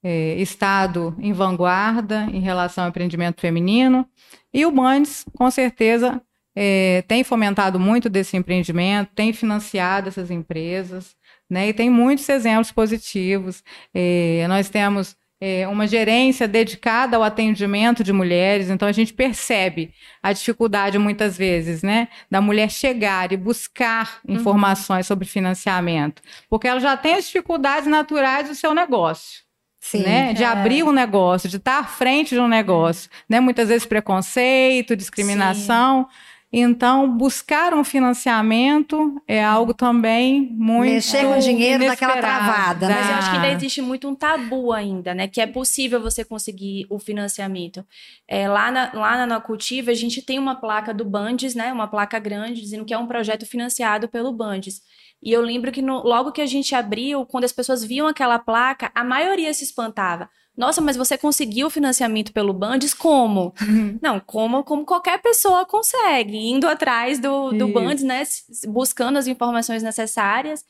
é, 0.00 0.36
Estado 0.36 1.12
em 1.18 1.32
vanguarda 1.32 2.28
em 2.32 2.38
relação 2.38 2.84
ao 2.84 2.90
empreendimento 2.90 3.40
feminino. 3.40 4.08
E 4.54 4.64
o 4.64 4.70
Bandes, 4.70 5.24
com 5.36 5.50
certeza, 5.50 6.22
é, 6.54 7.02
tem 7.08 7.24
fomentado 7.24 7.78
muito 7.78 8.08
desse 8.08 8.36
empreendimento, 8.36 9.10
tem 9.14 9.32
financiado 9.32 10.08
essas 10.08 10.30
empresas, 10.30 11.16
né? 11.48 11.68
E 11.68 11.72
tem 11.72 11.90
muitos 11.90 12.28
exemplos 12.28 12.70
positivos. 12.72 13.62
É, 13.94 14.46
nós 14.48 14.68
temos 14.68 15.16
é, 15.44 15.66
uma 15.66 15.88
gerência 15.88 16.46
dedicada 16.46 17.16
ao 17.16 17.24
atendimento 17.24 18.04
de 18.04 18.12
mulheres, 18.12 18.70
então 18.70 18.86
a 18.86 18.92
gente 18.92 19.12
percebe 19.12 19.92
a 20.22 20.32
dificuldade 20.32 20.96
muitas 20.98 21.36
vezes, 21.36 21.82
né, 21.82 22.06
da 22.30 22.40
mulher 22.40 22.70
chegar 22.70 23.32
e 23.32 23.36
buscar 23.36 24.20
uhum. 24.24 24.36
informações 24.36 25.04
sobre 25.04 25.26
financiamento, 25.26 26.22
porque 26.48 26.68
ela 26.68 26.78
já 26.78 26.96
tem 26.96 27.14
as 27.14 27.24
dificuldades 27.26 27.88
naturais 27.88 28.48
do 28.48 28.54
seu 28.54 28.72
negócio. 28.72 29.42
Sim, 29.80 30.04
né? 30.04 30.32
De 30.32 30.44
é. 30.44 30.46
abrir 30.46 30.84
um 30.84 30.92
negócio, 30.92 31.48
de 31.48 31.56
estar 31.56 31.80
à 31.80 31.84
frente 31.84 32.36
de 32.36 32.40
um 32.40 32.46
negócio, 32.46 33.10
né? 33.28 33.40
Muitas 33.40 33.68
vezes 33.68 33.84
preconceito, 33.84 34.94
discriminação. 34.94 36.04
Sim. 36.08 36.16
Então, 36.54 37.10
buscar 37.16 37.72
um 37.72 37.82
financiamento 37.82 39.18
é 39.26 39.42
algo 39.42 39.72
também 39.72 40.50
muito. 40.52 40.92
Mexer 40.92 41.24
com 41.24 41.38
dinheiro 41.38 41.86
daquela 41.86 42.18
travada, 42.18 42.88
né? 42.88 42.94
Mas 42.94 43.08
eu 43.08 43.14
acho 43.14 43.30
que 43.30 43.36
ainda 43.36 43.52
existe 43.52 43.80
muito 43.80 44.06
um 44.06 44.14
tabu 44.14 44.70
ainda, 44.70 45.14
né? 45.14 45.26
Que 45.26 45.40
é 45.40 45.46
possível 45.46 45.98
você 45.98 46.22
conseguir 46.22 46.86
o 46.90 46.98
financiamento. 46.98 47.82
É, 48.28 48.46
lá, 48.48 48.70
na, 48.70 48.90
lá 48.92 49.26
na 49.26 49.40
Cultiva, 49.40 49.92
a 49.92 49.94
gente 49.94 50.20
tem 50.20 50.38
uma 50.38 50.54
placa 50.54 50.92
do 50.92 51.06
Bandes, 51.06 51.54
né? 51.54 51.72
Uma 51.72 51.88
placa 51.88 52.18
grande, 52.18 52.60
dizendo 52.60 52.84
que 52.84 52.92
é 52.92 52.98
um 52.98 53.06
projeto 53.06 53.46
financiado 53.46 54.06
pelo 54.06 54.30
Bandes. 54.30 54.82
E 55.22 55.32
eu 55.32 55.40
lembro 55.40 55.72
que 55.72 55.80
no, 55.80 56.02
logo 56.02 56.32
que 56.32 56.42
a 56.42 56.46
gente 56.46 56.74
abriu, 56.74 57.24
quando 57.24 57.44
as 57.44 57.52
pessoas 57.52 57.82
viam 57.82 58.06
aquela 58.06 58.38
placa, 58.38 58.90
a 58.94 59.02
maioria 59.02 59.54
se 59.54 59.64
espantava. 59.64 60.28
Nossa, 60.56 60.80
mas 60.80 60.96
você 60.96 61.16
conseguiu 61.16 61.70
financiamento 61.70 62.32
pelo 62.32 62.52
Bandes 62.52 62.92
como? 62.92 63.54
Uhum. 63.60 63.98
Não, 64.02 64.20
como, 64.20 64.62
como 64.62 64.84
qualquer 64.84 65.20
pessoa 65.20 65.64
consegue, 65.64 66.36
indo 66.36 66.68
atrás 66.68 67.18
do, 67.18 67.52
do 67.52 67.68
Bandes, 67.68 68.04
né? 68.04 68.22
Buscando 68.68 69.18
as 69.18 69.26
informações 69.26 69.82
necessárias. 69.82 70.64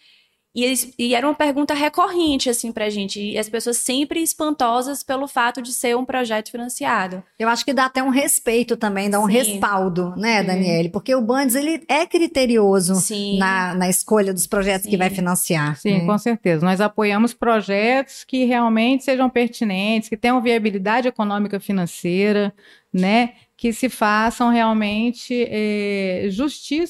E, 0.55 0.65
eles, 0.65 0.93
e, 0.99 1.15
era 1.15 1.27
uma 1.27 1.35
pergunta 1.35 1.73
recorrente, 1.73 2.51
assim, 2.51 2.71
pra 2.71 2.91
gente. 2.91 3.21
E 3.21 3.39
as 3.39 3.49
pessoas 3.49 3.79
sempre 3.79 4.21
espantosas 4.21 5.03
pelo 5.03 5.27
fato 5.27 5.63
de 5.63 5.73
ser 5.73 5.97
um 5.97 6.05
projeto 6.05 6.51
financiado. 6.51 7.23
Eu 7.39 7.49
acho 7.49 7.65
que 7.65 7.73
dá 7.73 7.87
até 7.87 8.03
um 8.03 8.11
respeito 8.11 8.77
também, 8.77 9.09
dá 9.09 9.19
um 9.19 9.27
Sim. 9.27 9.33
respaldo, 9.33 10.15
né, 10.15 10.43
Daniele? 10.43 10.91
Porque 10.91 11.15
o 11.15 11.23
Bandes, 11.23 11.55
ele 11.55 11.83
é 11.89 12.05
criterioso 12.05 12.95
na, 13.39 13.75
na, 13.75 13.89
escolha 13.89 14.35
dos 14.35 14.47
projetos 14.47 14.85
Sim. 14.85 14.91
que 14.91 14.97
vai 14.99 15.09
financiar. 15.09 15.77
Sim, 15.77 16.01
né? 16.01 16.07
com 16.07 16.19
certeza. 16.19 16.65
Nós 16.65 16.83
apoiamos 16.83 17.33
projetos 17.33 18.23
que 18.25 18.45
realmente 18.45 19.05
sejam 19.05 19.31
pertinentes, 19.31 20.11
que 20.11 20.19
tenham 20.19 20.43
viabilidade 20.43 21.09
econômica 21.09 21.59
financeira, 21.59 22.53
né? 22.93 23.33
Que 23.63 23.73
se 23.73 23.89
façam 23.89 24.51
realmente 24.51 25.47
é, 25.49 26.27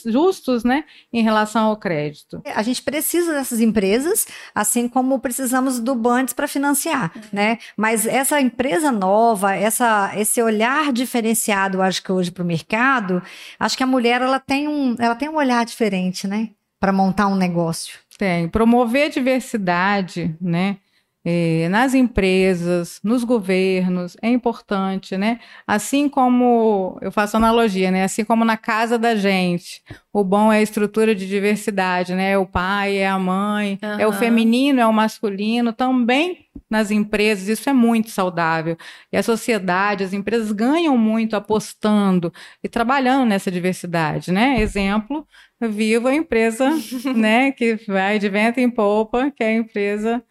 justos 0.07 0.65
né, 0.65 0.85
em 1.13 1.23
relação 1.23 1.67
ao 1.67 1.77
crédito. 1.77 2.41
A 2.47 2.63
gente 2.63 2.81
precisa 2.81 3.35
dessas 3.35 3.61
empresas, 3.61 4.27
assim 4.55 4.89
como 4.89 5.21
precisamos 5.21 5.79
do 5.79 5.95
Bandes 5.95 6.33
para 6.33 6.49
financiar, 6.49 7.13
né? 7.31 7.59
Mas 7.77 8.07
essa 8.07 8.41
empresa 8.41 8.91
nova, 8.91 9.55
essa, 9.55 10.13
esse 10.17 10.41
olhar 10.41 10.95
diferenciado, 10.95 11.83
acho 11.83 12.03
que 12.03 12.11
hoje 12.11 12.31
para 12.31 12.43
o 12.43 12.47
mercado, 12.47 13.23
acho 13.61 13.77
que 13.77 13.83
a 13.83 13.87
mulher 13.87 14.23
ela 14.23 14.41
tem 14.41 14.67
um, 14.67 14.97
ela 14.99 15.15
tem 15.15 15.29
um 15.29 15.37
olhar 15.37 15.67
diferente, 15.67 16.27
né? 16.27 16.49
Para 16.81 16.91
montar 16.91 17.27
um 17.27 17.37
negócio. 17.37 17.99
Tem. 18.17 18.49
Promover 18.49 19.11
diversidade, 19.11 20.35
né? 20.41 20.79
É, 21.25 21.69
nas 21.69 21.95
empresas, 21.95 22.99
nos 23.03 23.23
governos, 23.23 24.17
é 24.21 24.29
importante, 24.29 25.17
né? 25.17 25.39
Assim 25.65 26.09
como 26.09 26.99
eu 27.01 27.13
faço 27.13 27.37
analogia, 27.37 27.93
né? 27.93 28.03
Assim 28.03 28.25
como 28.25 28.45
na 28.45 28.57
casa 28.57 28.99
da 28.99 29.15
gente, 29.15 29.83
o 30.13 30.25
bom 30.25 30.53
é 30.53 30.59
a 30.59 30.63
estrutura 30.63 31.15
de 31.15 31.29
diversidade, 31.29 32.13
né? 32.13 32.33
É 32.33 32.39
o 32.39 32.45
pai, 32.45 32.97
é 32.97 33.09
a 33.09 33.19
mãe, 33.21 33.79
uhum. 33.81 34.01
é 34.01 34.07
o 34.07 34.13
feminino, 34.13 34.81
é 34.81 34.87
o 34.87 34.93
masculino, 34.93 35.73
também 35.73 36.47
nas 36.69 36.91
empresas, 36.91 37.47
isso 37.47 37.71
é 37.71 37.73
muito 37.73 38.11
saudável. 38.11 38.77
E 39.13 39.17
a 39.17 39.23
sociedade, 39.23 40.03
as 40.03 40.13
empresas 40.13 40.51
ganham 40.51 40.99
muito 40.99 41.37
apostando 41.37 42.33
e 42.65 42.69
trabalhando 42.69 43.29
nessa 43.29 43.51
diversidade, 43.51 44.33
né? 44.33 44.61
Exemplo, 44.61 45.27
viva 45.61 46.11
a 46.11 46.15
empresa, 46.15 46.71
né, 47.15 47.53
que 47.53 47.77
vai 47.87 48.19
de 48.19 48.29
vento 48.29 48.59
em 48.59 48.69
polpa, 48.69 49.31
que 49.31 49.45
é 49.45 49.49
a 49.49 49.55
empresa 49.55 50.23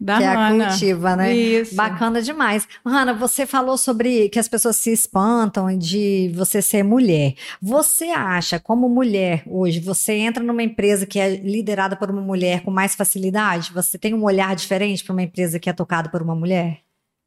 da 0.00 0.18
que 0.18 0.24
Hannah. 0.24 0.64
é 0.64 0.66
a 0.66 0.70
cultiva, 0.70 1.16
né? 1.16 1.34
Isso. 1.34 1.74
Bacana 1.74 2.22
demais. 2.22 2.68
Hanna, 2.86 3.12
você 3.12 3.46
falou 3.46 3.76
sobre 3.76 4.28
que 4.28 4.38
as 4.38 4.46
pessoas 4.46 4.76
se 4.76 4.92
espantam 4.92 5.76
de 5.76 6.30
você 6.34 6.62
ser 6.62 6.84
mulher. 6.84 7.34
Você 7.60 8.04
acha, 8.06 8.60
como 8.60 8.88
mulher 8.88 9.42
hoje, 9.46 9.80
você 9.80 10.12
entra 10.12 10.42
numa 10.42 10.62
empresa 10.62 11.04
que 11.04 11.18
é 11.18 11.36
liderada 11.36 11.96
por 11.96 12.10
uma 12.10 12.22
mulher 12.22 12.62
com 12.62 12.70
mais 12.70 12.94
facilidade? 12.94 13.72
Você 13.72 13.98
tem 13.98 14.14
um 14.14 14.22
olhar 14.22 14.54
diferente 14.54 15.02
para 15.02 15.12
uma 15.12 15.22
empresa 15.22 15.58
que 15.58 15.68
é 15.68 15.72
tocada 15.72 16.08
por 16.08 16.22
uma 16.22 16.34
mulher? 16.34 16.80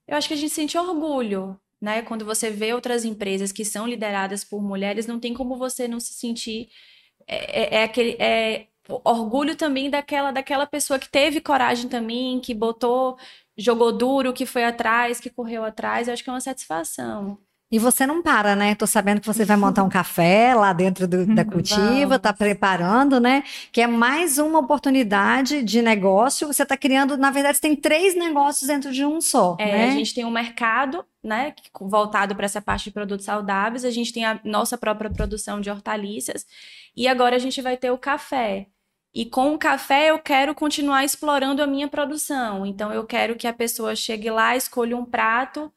Eu 0.08 0.16
acho 0.16 0.28
que 0.28 0.34
a 0.34 0.38
gente 0.38 0.54
sente 0.54 0.78
orgulho, 0.78 1.60
né? 1.82 2.02
Quando 2.04 2.24
você 2.24 2.50
vê 2.50 2.74
outras 2.74 3.04
empresas 3.04 3.52
que 3.52 3.66
são 3.66 3.86
lideradas 3.86 4.44
por 4.46 4.62
mulheres, 4.62 5.08
não 5.08 5.20
tem 5.20 5.34
como 5.34 5.58
você 5.58 5.88
não 5.88 6.00
se 6.00 6.14
sentir. 6.14 6.70
É, 7.28 7.76
é, 7.78 7.82
é 7.82 7.84
aquele. 7.84 8.16
É, 8.20 8.68
orgulho 8.90 9.56
também 9.56 9.90
daquela 9.90 10.32
daquela 10.32 10.66
pessoa 10.68 11.00
que 11.00 11.10
teve 11.10 11.42
coragem 11.42 11.90
também, 11.90 12.40
que 12.40 12.54
botou, 12.54 13.18
jogou 13.58 13.92
duro, 13.96 14.34
que 14.34 14.46
foi 14.46 14.64
atrás, 14.64 15.20
que 15.20 15.30
correu 15.30 15.64
atrás. 15.64 16.08
Eu 16.08 16.14
acho 16.14 16.24
que 16.24 16.30
é 16.30 16.34
uma 16.34 16.42
satisfação. 16.42 17.38
E 17.72 17.80
você 17.80 18.06
não 18.06 18.22
para, 18.22 18.54
né? 18.54 18.76
Tô 18.76 18.86
sabendo 18.86 19.22
que 19.22 19.28
você 19.28 19.46
vai 19.46 19.56
montar 19.56 19.84
um 19.84 19.88
café 19.90 20.54
lá 20.54 20.74
dentro 20.74 21.08
do, 21.08 21.26
da 21.26 21.46
cultiva, 21.46 22.20
tá 22.20 22.34
preparando, 22.34 23.18
né? 23.18 23.44
Que 23.72 23.82
é 23.82 23.88
mais 23.88 24.38
uma 24.38 24.60
oportunidade 24.60 25.64
de 25.64 25.82
negócio. 25.82 26.48
Você 26.48 26.66
tá 26.66 26.76
criando, 26.76 27.16
na 27.16 27.32
verdade, 27.32 27.58
você 27.58 27.62
tem 27.62 27.76
três 27.76 28.14
negócios 28.14 28.68
dentro 28.68 28.92
de 28.92 29.06
um 29.06 29.22
só. 29.22 29.56
É, 29.58 29.72
né? 29.72 29.88
a 29.88 29.92
gente 29.92 30.14
tem 30.14 30.26
um 30.26 30.32
mercado, 30.32 31.06
né, 31.24 31.54
voltado 31.80 32.36
para 32.36 32.46
essa 32.46 32.62
parte 32.62 32.86
de 32.86 32.92
produtos 32.92 33.26
saudáveis. 33.26 33.86
A 33.86 33.90
gente 33.90 34.12
tem 34.12 34.26
a 34.26 34.38
nossa 34.44 34.78
própria 34.78 35.10
produção 35.10 35.62
de 35.62 35.70
hortaliças. 35.70 36.46
E 36.94 37.08
agora 37.08 37.38
a 37.38 37.40
gente 37.40 37.62
vai 37.62 37.78
ter 37.78 37.90
o 37.90 37.98
café. 37.98 38.68
E 39.14 39.26
com 39.26 39.54
o 39.54 39.58
café 39.58 40.10
eu 40.10 40.20
quero 40.20 40.54
continuar 40.56 41.06
explorando 41.06 41.62
a 41.62 41.68
minha 41.68 41.88
produção. 41.88 42.66
Então 42.66 42.92
eu 42.92 43.06
quero 43.06 43.36
que 43.36 43.48
a 43.48 43.54
pessoa 43.54 43.96
chegue 43.96 44.30
lá, 44.30 44.58
escolha 44.58 44.96
um 44.96 45.06
prato 45.06 45.72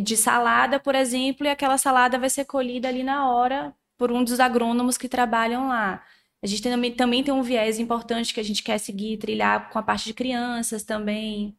de 0.00 0.16
salada, 0.16 0.80
por 0.80 0.94
exemplo, 0.94 1.46
e 1.46 1.50
aquela 1.50 1.78
salada 1.78 2.18
vai 2.18 2.30
ser 2.30 2.44
colhida 2.44 2.88
ali 2.88 3.02
na 3.02 3.30
hora 3.30 3.74
por 3.98 4.10
um 4.10 4.24
dos 4.24 4.40
agrônomos 4.40 4.96
que 4.98 5.08
trabalham 5.08 5.68
lá. 5.68 6.02
A 6.42 6.46
gente 6.46 6.62
também, 6.62 6.92
também 6.92 7.22
tem 7.22 7.32
um 7.32 7.42
viés 7.42 7.78
importante 7.78 8.34
que 8.34 8.40
a 8.40 8.42
gente 8.44 8.62
quer 8.62 8.78
seguir, 8.78 9.16
trilhar 9.16 9.70
com 9.70 9.78
a 9.78 9.82
parte 9.82 10.06
de 10.06 10.14
crianças 10.14 10.82
também, 10.82 11.56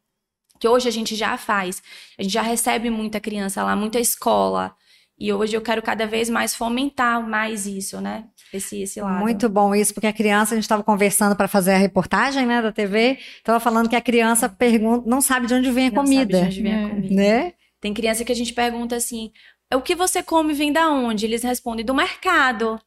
que 0.59 0.67
hoje 0.67 0.89
a 0.89 0.91
gente 0.91 1.15
já 1.15 1.37
faz. 1.37 1.81
A 2.19 2.23
gente 2.23 2.33
já 2.33 2.41
recebe 2.41 2.89
muita 2.89 3.19
criança 3.19 3.63
lá, 3.63 3.75
muita 3.75 3.99
escola. 3.99 4.75
E 5.17 5.31
hoje 5.31 5.55
eu 5.55 5.61
quero 5.61 5.81
cada 5.81 6.05
vez 6.05 6.29
mais 6.29 6.53
fomentar 6.53 7.25
mais 7.25 7.65
isso, 7.65 8.01
né? 8.01 8.25
Esse, 8.51 8.81
esse 8.81 8.99
lado. 8.99 9.19
Muito 9.19 9.47
bom 9.47 9.73
isso, 9.73 9.93
porque 9.93 10.07
a 10.07 10.13
criança, 10.13 10.53
a 10.53 10.55
gente 10.55 10.65
estava 10.65 10.83
conversando 10.83 11.35
para 11.35 11.47
fazer 11.47 11.73
a 11.73 11.77
reportagem, 11.77 12.45
né, 12.45 12.61
da 12.61 12.71
TV, 12.71 13.17
estava 13.37 13.59
falando 13.59 13.87
que 13.87 13.95
a 13.95 14.01
criança 14.01 14.49
pergunta, 14.49 15.09
não 15.09 15.21
sabe 15.21 15.47
de 15.47 15.53
onde 15.53 15.71
vem 15.71 15.87
a 15.87 15.91
não 15.91 16.03
comida. 16.03 16.39
Sabe 16.39 16.51
de 16.51 16.59
onde 16.59 16.61
vem 16.61 16.75
a 16.75 16.89
comida. 16.89 17.15
Né? 17.15 17.53
Tem 17.83 17.93
criança 17.93 18.23
que 18.23 18.31
a 18.31 18.35
gente 18.35 18.53
pergunta 18.53 18.95
assim: 18.95 19.33
o 19.73 19.81
que 19.81 19.93
você 19.93 20.23
come 20.23 20.53
vem 20.53 20.71
da 20.71 20.89
onde? 20.89 21.25
Eles 21.25 21.43
respondem: 21.43 21.85
do 21.85 21.93
mercado. 21.93 22.79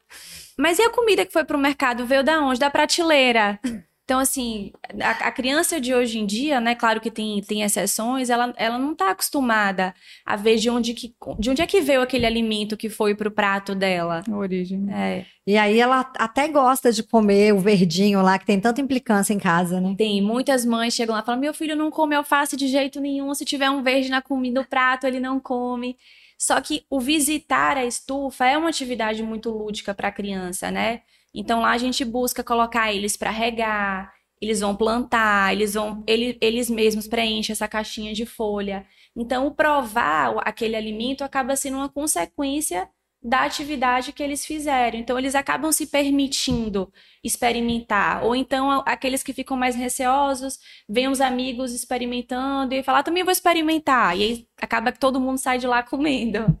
Mas 0.57 0.79
e 0.79 0.81
a 0.81 0.89
comida 0.89 1.23
que 1.23 1.31
foi 1.31 1.45
pro 1.45 1.55
mercado 1.55 2.03
veio 2.03 2.23
da 2.23 2.41
onde? 2.41 2.59
Da 2.59 2.71
prateleira. 2.71 3.59
Então, 4.07 4.19
assim, 4.19 4.71
a, 5.01 5.27
a, 5.27 5.31
criança 5.33 5.81
de 5.81 5.93
hoje 5.93 6.17
em 6.17 6.25
dia, 6.25 6.61
né, 6.61 6.73
claro 6.73 7.01
que 7.01 7.11
tem, 7.11 7.41
tem 7.41 7.63
exceções, 7.63 8.29
ela, 8.29 8.53
ela 8.55 8.79
não 8.79 8.93
está 8.93 9.11
acostumada 9.11 9.93
a 10.25 10.37
ver 10.37 10.55
de 10.55 10.69
onde, 10.69 10.93
que, 10.93 11.13
de 11.37 11.49
onde 11.49 11.61
é 11.61 11.67
que 11.67 11.81
veio 11.81 12.01
aquele 12.01 12.25
alimento 12.25 12.77
que 12.77 12.87
foi 12.87 13.13
pro 13.13 13.29
prato 13.29 13.75
dela. 13.75 14.23
A 14.25 14.33
origem. 14.33 14.87
É. 14.93 15.25
E 15.45 15.57
aí 15.57 15.77
ela 15.77 16.09
até 16.17 16.47
gosta 16.47 16.89
de 16.89 17.03
comer 17.03 17.53
o 17.53 17.59
verdinho 17.59 18.21
lá, 18.21 18.39
que 18.39 18.45
tem 18.45 18.61
tanta 18.61 18.79
implicância 18.79 19.33
em 19.33 19.39
casa, 19.39 19.81
né? 19.81 19.93
Tem. 19.97 20.21
Muitas 20.21 20.63
mães 20.63 20.93
chegam 20.93 21.13
lá 21.13 21.21
e 21.21 21.25
falam: 21.25 21.41
meu 21.41 21.53
filho 21.53 21.75
não 21.75 21.91
come 21.91 22.15
alface 22.15 22.55
de 22.55 22.69
jeito 22.69 23.01
nenhum, 23.01 23.33
se 23.33 23.43
tiver 23.43 23.69
um 23.69 23.83
verde 23.83 24.07
na 24.07 24.21
comida, 24.21 24.61
no 24.61 24.65
prato, 24.65 25.05
ele 25.05 25.19
não 25.19 25.37
come. 25.37 25.97
Só 26.37 26.61
que 26.61 26.85
o 26.89 27.01
visitar 27.01 27.75
a 27.75 27.83
estufa 27.83 28.45
é 28.45 28.57
uma 28.57 28.69
atividade 28.69 29.21
muito 29.21 29.49
lúdica 29.49 29.93
para 29.93 30.07
a 30.07 30.13
criança, 30.13 30.71
né? 30.71 31.01
Então 31.33 31.61
lá 31.61 31.71
a 31.71 31.77
gente 31.77 32.03
busca 32.05 32.43
colocar 32.43 32.93
eles 32.93 33.15
para 33.17 33.29
regar, 33.31 34.11
eles 34.41 34.59
vão 34.59 34.75
plantar, 34.75 35.53
eles 35.53 35.73
vão 35.73 36.03
eles, 36.07 36.37
eles 36.41 36.69
mesmos 36.69 37.07
preenchem 37.07 37.53
essa 37.53 37.67
caixinha 37.67 38.13
de 38.13 38.25
folha. 38.25 38.85
Então 39.15 39.47
o 39.47 39.55
provar 39.55 40.35
aquele 40.43 40.75
alimento 40.75 41.23
acaba 41.23 41.55
sendo 41.55 41.77
uma 41.77 41.89
consequência 41.89 42.89
da 43.21 43.43
atividade 43.43 44.11
que 44.11 44.21
eles 44.21 44.45
fizeram. 44.45 44.97
Então, 44.97 45.17
eles 45.17 45.35
acabam 45.35 45.71
se 45.71 45.87
permitindo 45.87 46.91
experimentar. 47.23 48.23
Ou 48.23 48.35
então, 48.35 48.83
aqueles 48.85 49.23
que 49.23 49.33
ficam 49.33 49.57
mais 49.57 49.75
receosos, 49.75 50.59
vêm 50.87 51.07
os 51.07 51.19
amigos 51.19 51.73
experimentando 51.73 52.73
e 52.73 52.83
falar, 52.83 52.99
ah, 52.99 53.03
também 53.03 53.23
vou 53.23 53.31
experimentar. 53.31 54.17
E 54.17 54.23
aí 54.23 54.47
acaba 54.61 54.91
que 54.91 54.99
todo 54.99 55.19
mundo 55.19 55.37
sai 55.37 55.57
de 55.57 55.67
lá 55.67 55.83
comendo. 55.83 56.57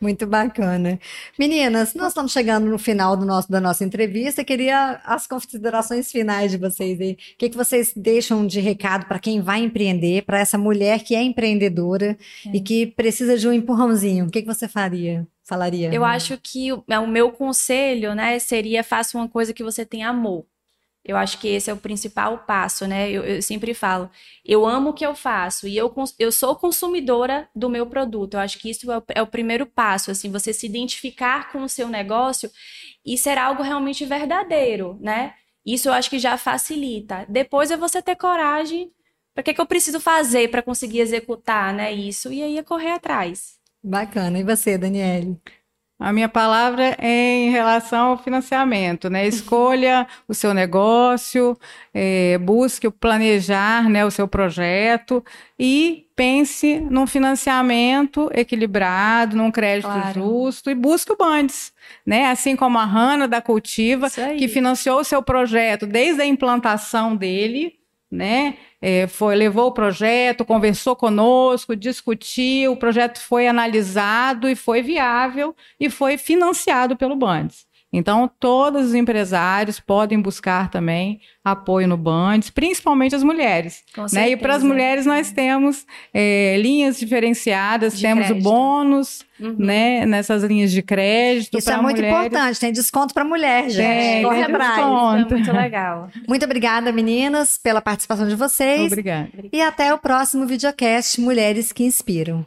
Muito 0.00 0.26
bacana. 0.26 0.98
Meninas, 1.38 1.94
nós 1.94 2.08
estamos 2.08 2.32
chegando 2.32 2.66
no 2.66 2.78
final 2.78 3.16
do 3.16 3.24
nosso, 3.24 3.50
da 3.50 3.60
nossa 3.60 3.84
entrevista. 3.84 4.44
Queria 4.44 5.00
as 5.04 5.26
considerações 5.26 6.10
finais 6.10 6.50
de 6.50 6.58
vocês 6.58 7.00
aí. 7.00 7.12
O 7.12 7.16
que, 7.38 7.48
que 7.48 7.56
vocês 7.56 7.92
deixam 7.94 8.46
de 8.46 8.60
recado 8.60 9.06
para 9.06 9.18
quem 9.18 9.40
vai 9.40 9.60
empreender, 9.60 10.24
para 10.24 10.40
essa 10.40 10.58
mulher 10.58 11.02
que 11.04 11.14
é 11.14 11.22
empreendedora 11.22 12.16
é. 12.46 12.50
e 12.56 12.60
que 12.60 12.86
precisa 12.86 13.38
de 13.38 13.48
um 13.48 13.52
empurrãozinho? 13.52 14.26
O 14.26 14.30
que, 14.30 14.42
que 14.42 14.48
você 14.48 14.68
faria? 14.68 15.26
Falaria? 15.52 15.92
Eu 15.92 16.04
acho 16.04 16.38
que 16.38 16.72
o, 16.72 16.82
é, 16.88 16.98
o 16.98 17.06
meu 17.06 17.30
conselho, 17.30 18.14
né, 18.14 18.38
seria 18.38 18.82
faça 18.82 19.18
uma 19.18 19.28
coisa 19.28 19.52
que 19.52 19.62
você 19.62 19.84
tem 19.84 20.02
amor. 20.02 20.46
Eu 21.04 21.16
acho 21.16 21.38
que 21.38 21.48
esse 21.48 21.68
é 21.68 21.74
o 21.74 21.76
principal 21.76 22.38
passo, 22.46 22.86
né? 22.86 23.10
Eu, 23.10 23.24
eu, 23.24 23.42
sempre 23.42 23.74
falo, 23.74 24.08
eu 24.44 24.64
amo 24.64 24.90
o 24.90 24.92
que 24.92 25.04
eu 25.04 25.16
faço 25.16 25.66
e 25.66 25.76
eu, 25.76 25.92
eu 26.16 26.30
sou 26.30 26.54
consumidora 26.54 27.48
do 27.56 27.68
meu 27.68 27.86
produto. 27.86 28.34
Eu 28.34 28.40
acho 28.40 28.56
que 28.58 28.70
isso 28.70 28.90
é 28.90 28.98
o, 28.98 29.02
é 29.08 29.20
o 29.20 29.26
primeiro 29.26 29.66
passo, 29.66 30.12
assim, 30.12 30.30
você 30.30 30.52
se 30.52 30.64
identificar 30.64 31.50
com 31.50 31.64
o 31.64 31.68
seu 31.68 31.88
negócio 31.88 32.48
e 33.04 33.18
ser 33.18 33.36
algo 33.36 33.64
realmente 33.64 34.04
verdadeiro, 34.04 34.96
né? 35.00 35.34
Isso 35.66 35.88
eu 35.88 35.92
acho 35.92 36.08
que 36.08 36.20
já 36.20 36.36
facilita. 36.36 37.26
Depois 37.28 37.72
é 37.72 37.76
você 37.76 38.00
ter 38.00 38.16
coragem. 38.16 38.92
Para 39.34 39.42
que, 39.42 39.54
que 39.54 39.60
eu 39.60 39.66
preciso 39.66 39.98
fazer 39.98 40.50
para 40.50 40.62
conseguir 40.62 41.00
executar, 41.00 41.74
né? 41.74 41.92
Isso 41.92 42.32
e 42.32 42.42
aí 42.42 42.58
é 42.58 42.62
correr 42.62 42.92
atrás. 42.92 43.61
Bacana. 43.82 44.38
E 44.38 44.44
você, 44.44 44.78
Daniele? 44.78 45.38
A 46.02 46.12
minha 46.12 46.28
palavra 46.28 46.96
é 46.98 47.46
em 47.46 47.50
relação 47.50 48.08
ao 48.08 48.18
financiamento, 48.18 49.08
né? 49.08 49.24
Escolha 49.24 50.04
o 50.26 50.34
seu 50.34 50.52
negócio, 50.52 51.56
é, 51.94 52.38
busque 52.38 52.90
planejar 52.90 53.88
né, 53.88 54.04
o 54.04 54.10
seu 54.10 54.26
projeto 54.26 55.24
e 55.56 56.08
pense 56.16 56.80
num 56.80 57.06
financiamento 57.06 58.28
equilibrado, 58.34 59.36
num 59.36 59.52
crédito 59.52 59.92
claro. 59.92 60.20
justo 60.20 60.70
e 60.70 60.74
busque 60.74 61.12
o 61.12 61.16
Bandes, 61.16 61.72
né? 62.04 62.26
Assim 62.32 62.56
como 62.56 62.78
a 62.78 62.84
Hanna 62.84 63.28
da 63.28 63.40
Cultiva, 63.40 64.08
que 64.10 64.48
financiou 64.48 65.00
o 65.00 65.04
seu 65.04 65.22
projeto 65.22 65.86
desde 65.86 66.20
a 66.20 66.26
implantação 66.26 67.14
dele, 67.14 67.78
né? 68.12 68.58
É, 68.80 69.06
foi, 69.06 69.34
levou 69.34 69.68
o 69.68 69.72
projeto, 69.72 70.44
conversou 70.44 70.94
conosco, 70.94 71.74
discutiu, 71.74 72.72
o 72.72 72.76
projeto 72.76 73.18
foi 73.18 73.48
analisado 73.48 74.48
e 74.48 74.54
foi 74.54 74.82
viável 74.82 75.56
e 75.80 75.88
foi 75.88 76.18
financiado 76.18 76.96
pelo 76.96 77.16
Bandes. 77.16 77.66
Então, 77.92 78.30
todos 78.40 78.86
os 78.88 78.94
empresários 78.94 79.78
podem 79.78 80.18
buscar 80.18 80.70
também 80.70 81.20
apoio 81.44 81.86
no 81.86 81.96
Bandes, 81.96 82.48
principalmente 82.48 83.14
as 83.14 83.22
mulheres. 83.22 83.82
Com 83.94 84.06
Né? 84.12 84.30
E 84.30 84.36
para 84.36 84.54
as 84.54 84.62
mulheres 84.62 85.04
nós 85.04 85.30
temos 85.30 85.84
é, 86.14 86.56
linhas 86.58 86.98
diferenciadas, 86.98 87.96
De 87.96 88.02
temos 88.02 88.26
crédito. 88.26 88.42
bônus 88.44 89.24
Uhum. 89.40 89.56
né, 89.58 90.06
nessas 90.06 90.44
linhas 90.44 90.70
de 90.70 90.82
crédito. 90.82 91.58
Isso 91.58 91.70
é 91.70 91.76
muito 91.76 91.96
mulheres. 91.96 92.26
importante, 92.26 92.60
tem 92.60 92.72
desconto 92.72 93.12
para 93.12 93.24
mulher, 93.24 93.68
gente. 93.68 93.84
Tem, 93.84 94.22
Corre 94.22 94.36
tem 94.36 94.54
atrás. 94.54 94.76
desconto. 94.76 95.16
Isso 95.18 95.32
é 95.34 95.36
muito 95.36 95.52
legal. 95.52 96.08
Muito 96.28 96.44
obrigada, 96.44 96.92
meninas, 96.92 97.58
pela 97.58 97.80
participação 97.80 98.28
de 98.28 98.36
vocês. 98.36 98.86
Obrigada. 98.86 99.28
E 99.52 99.60
até 99.60 99.92
o 99.92 99.98
próximo 99.98 100.46
videocast 100.46 101.20
Mulheres 101.20 101.72
que 101.72 101.82
Inspiram. 101.84 102.46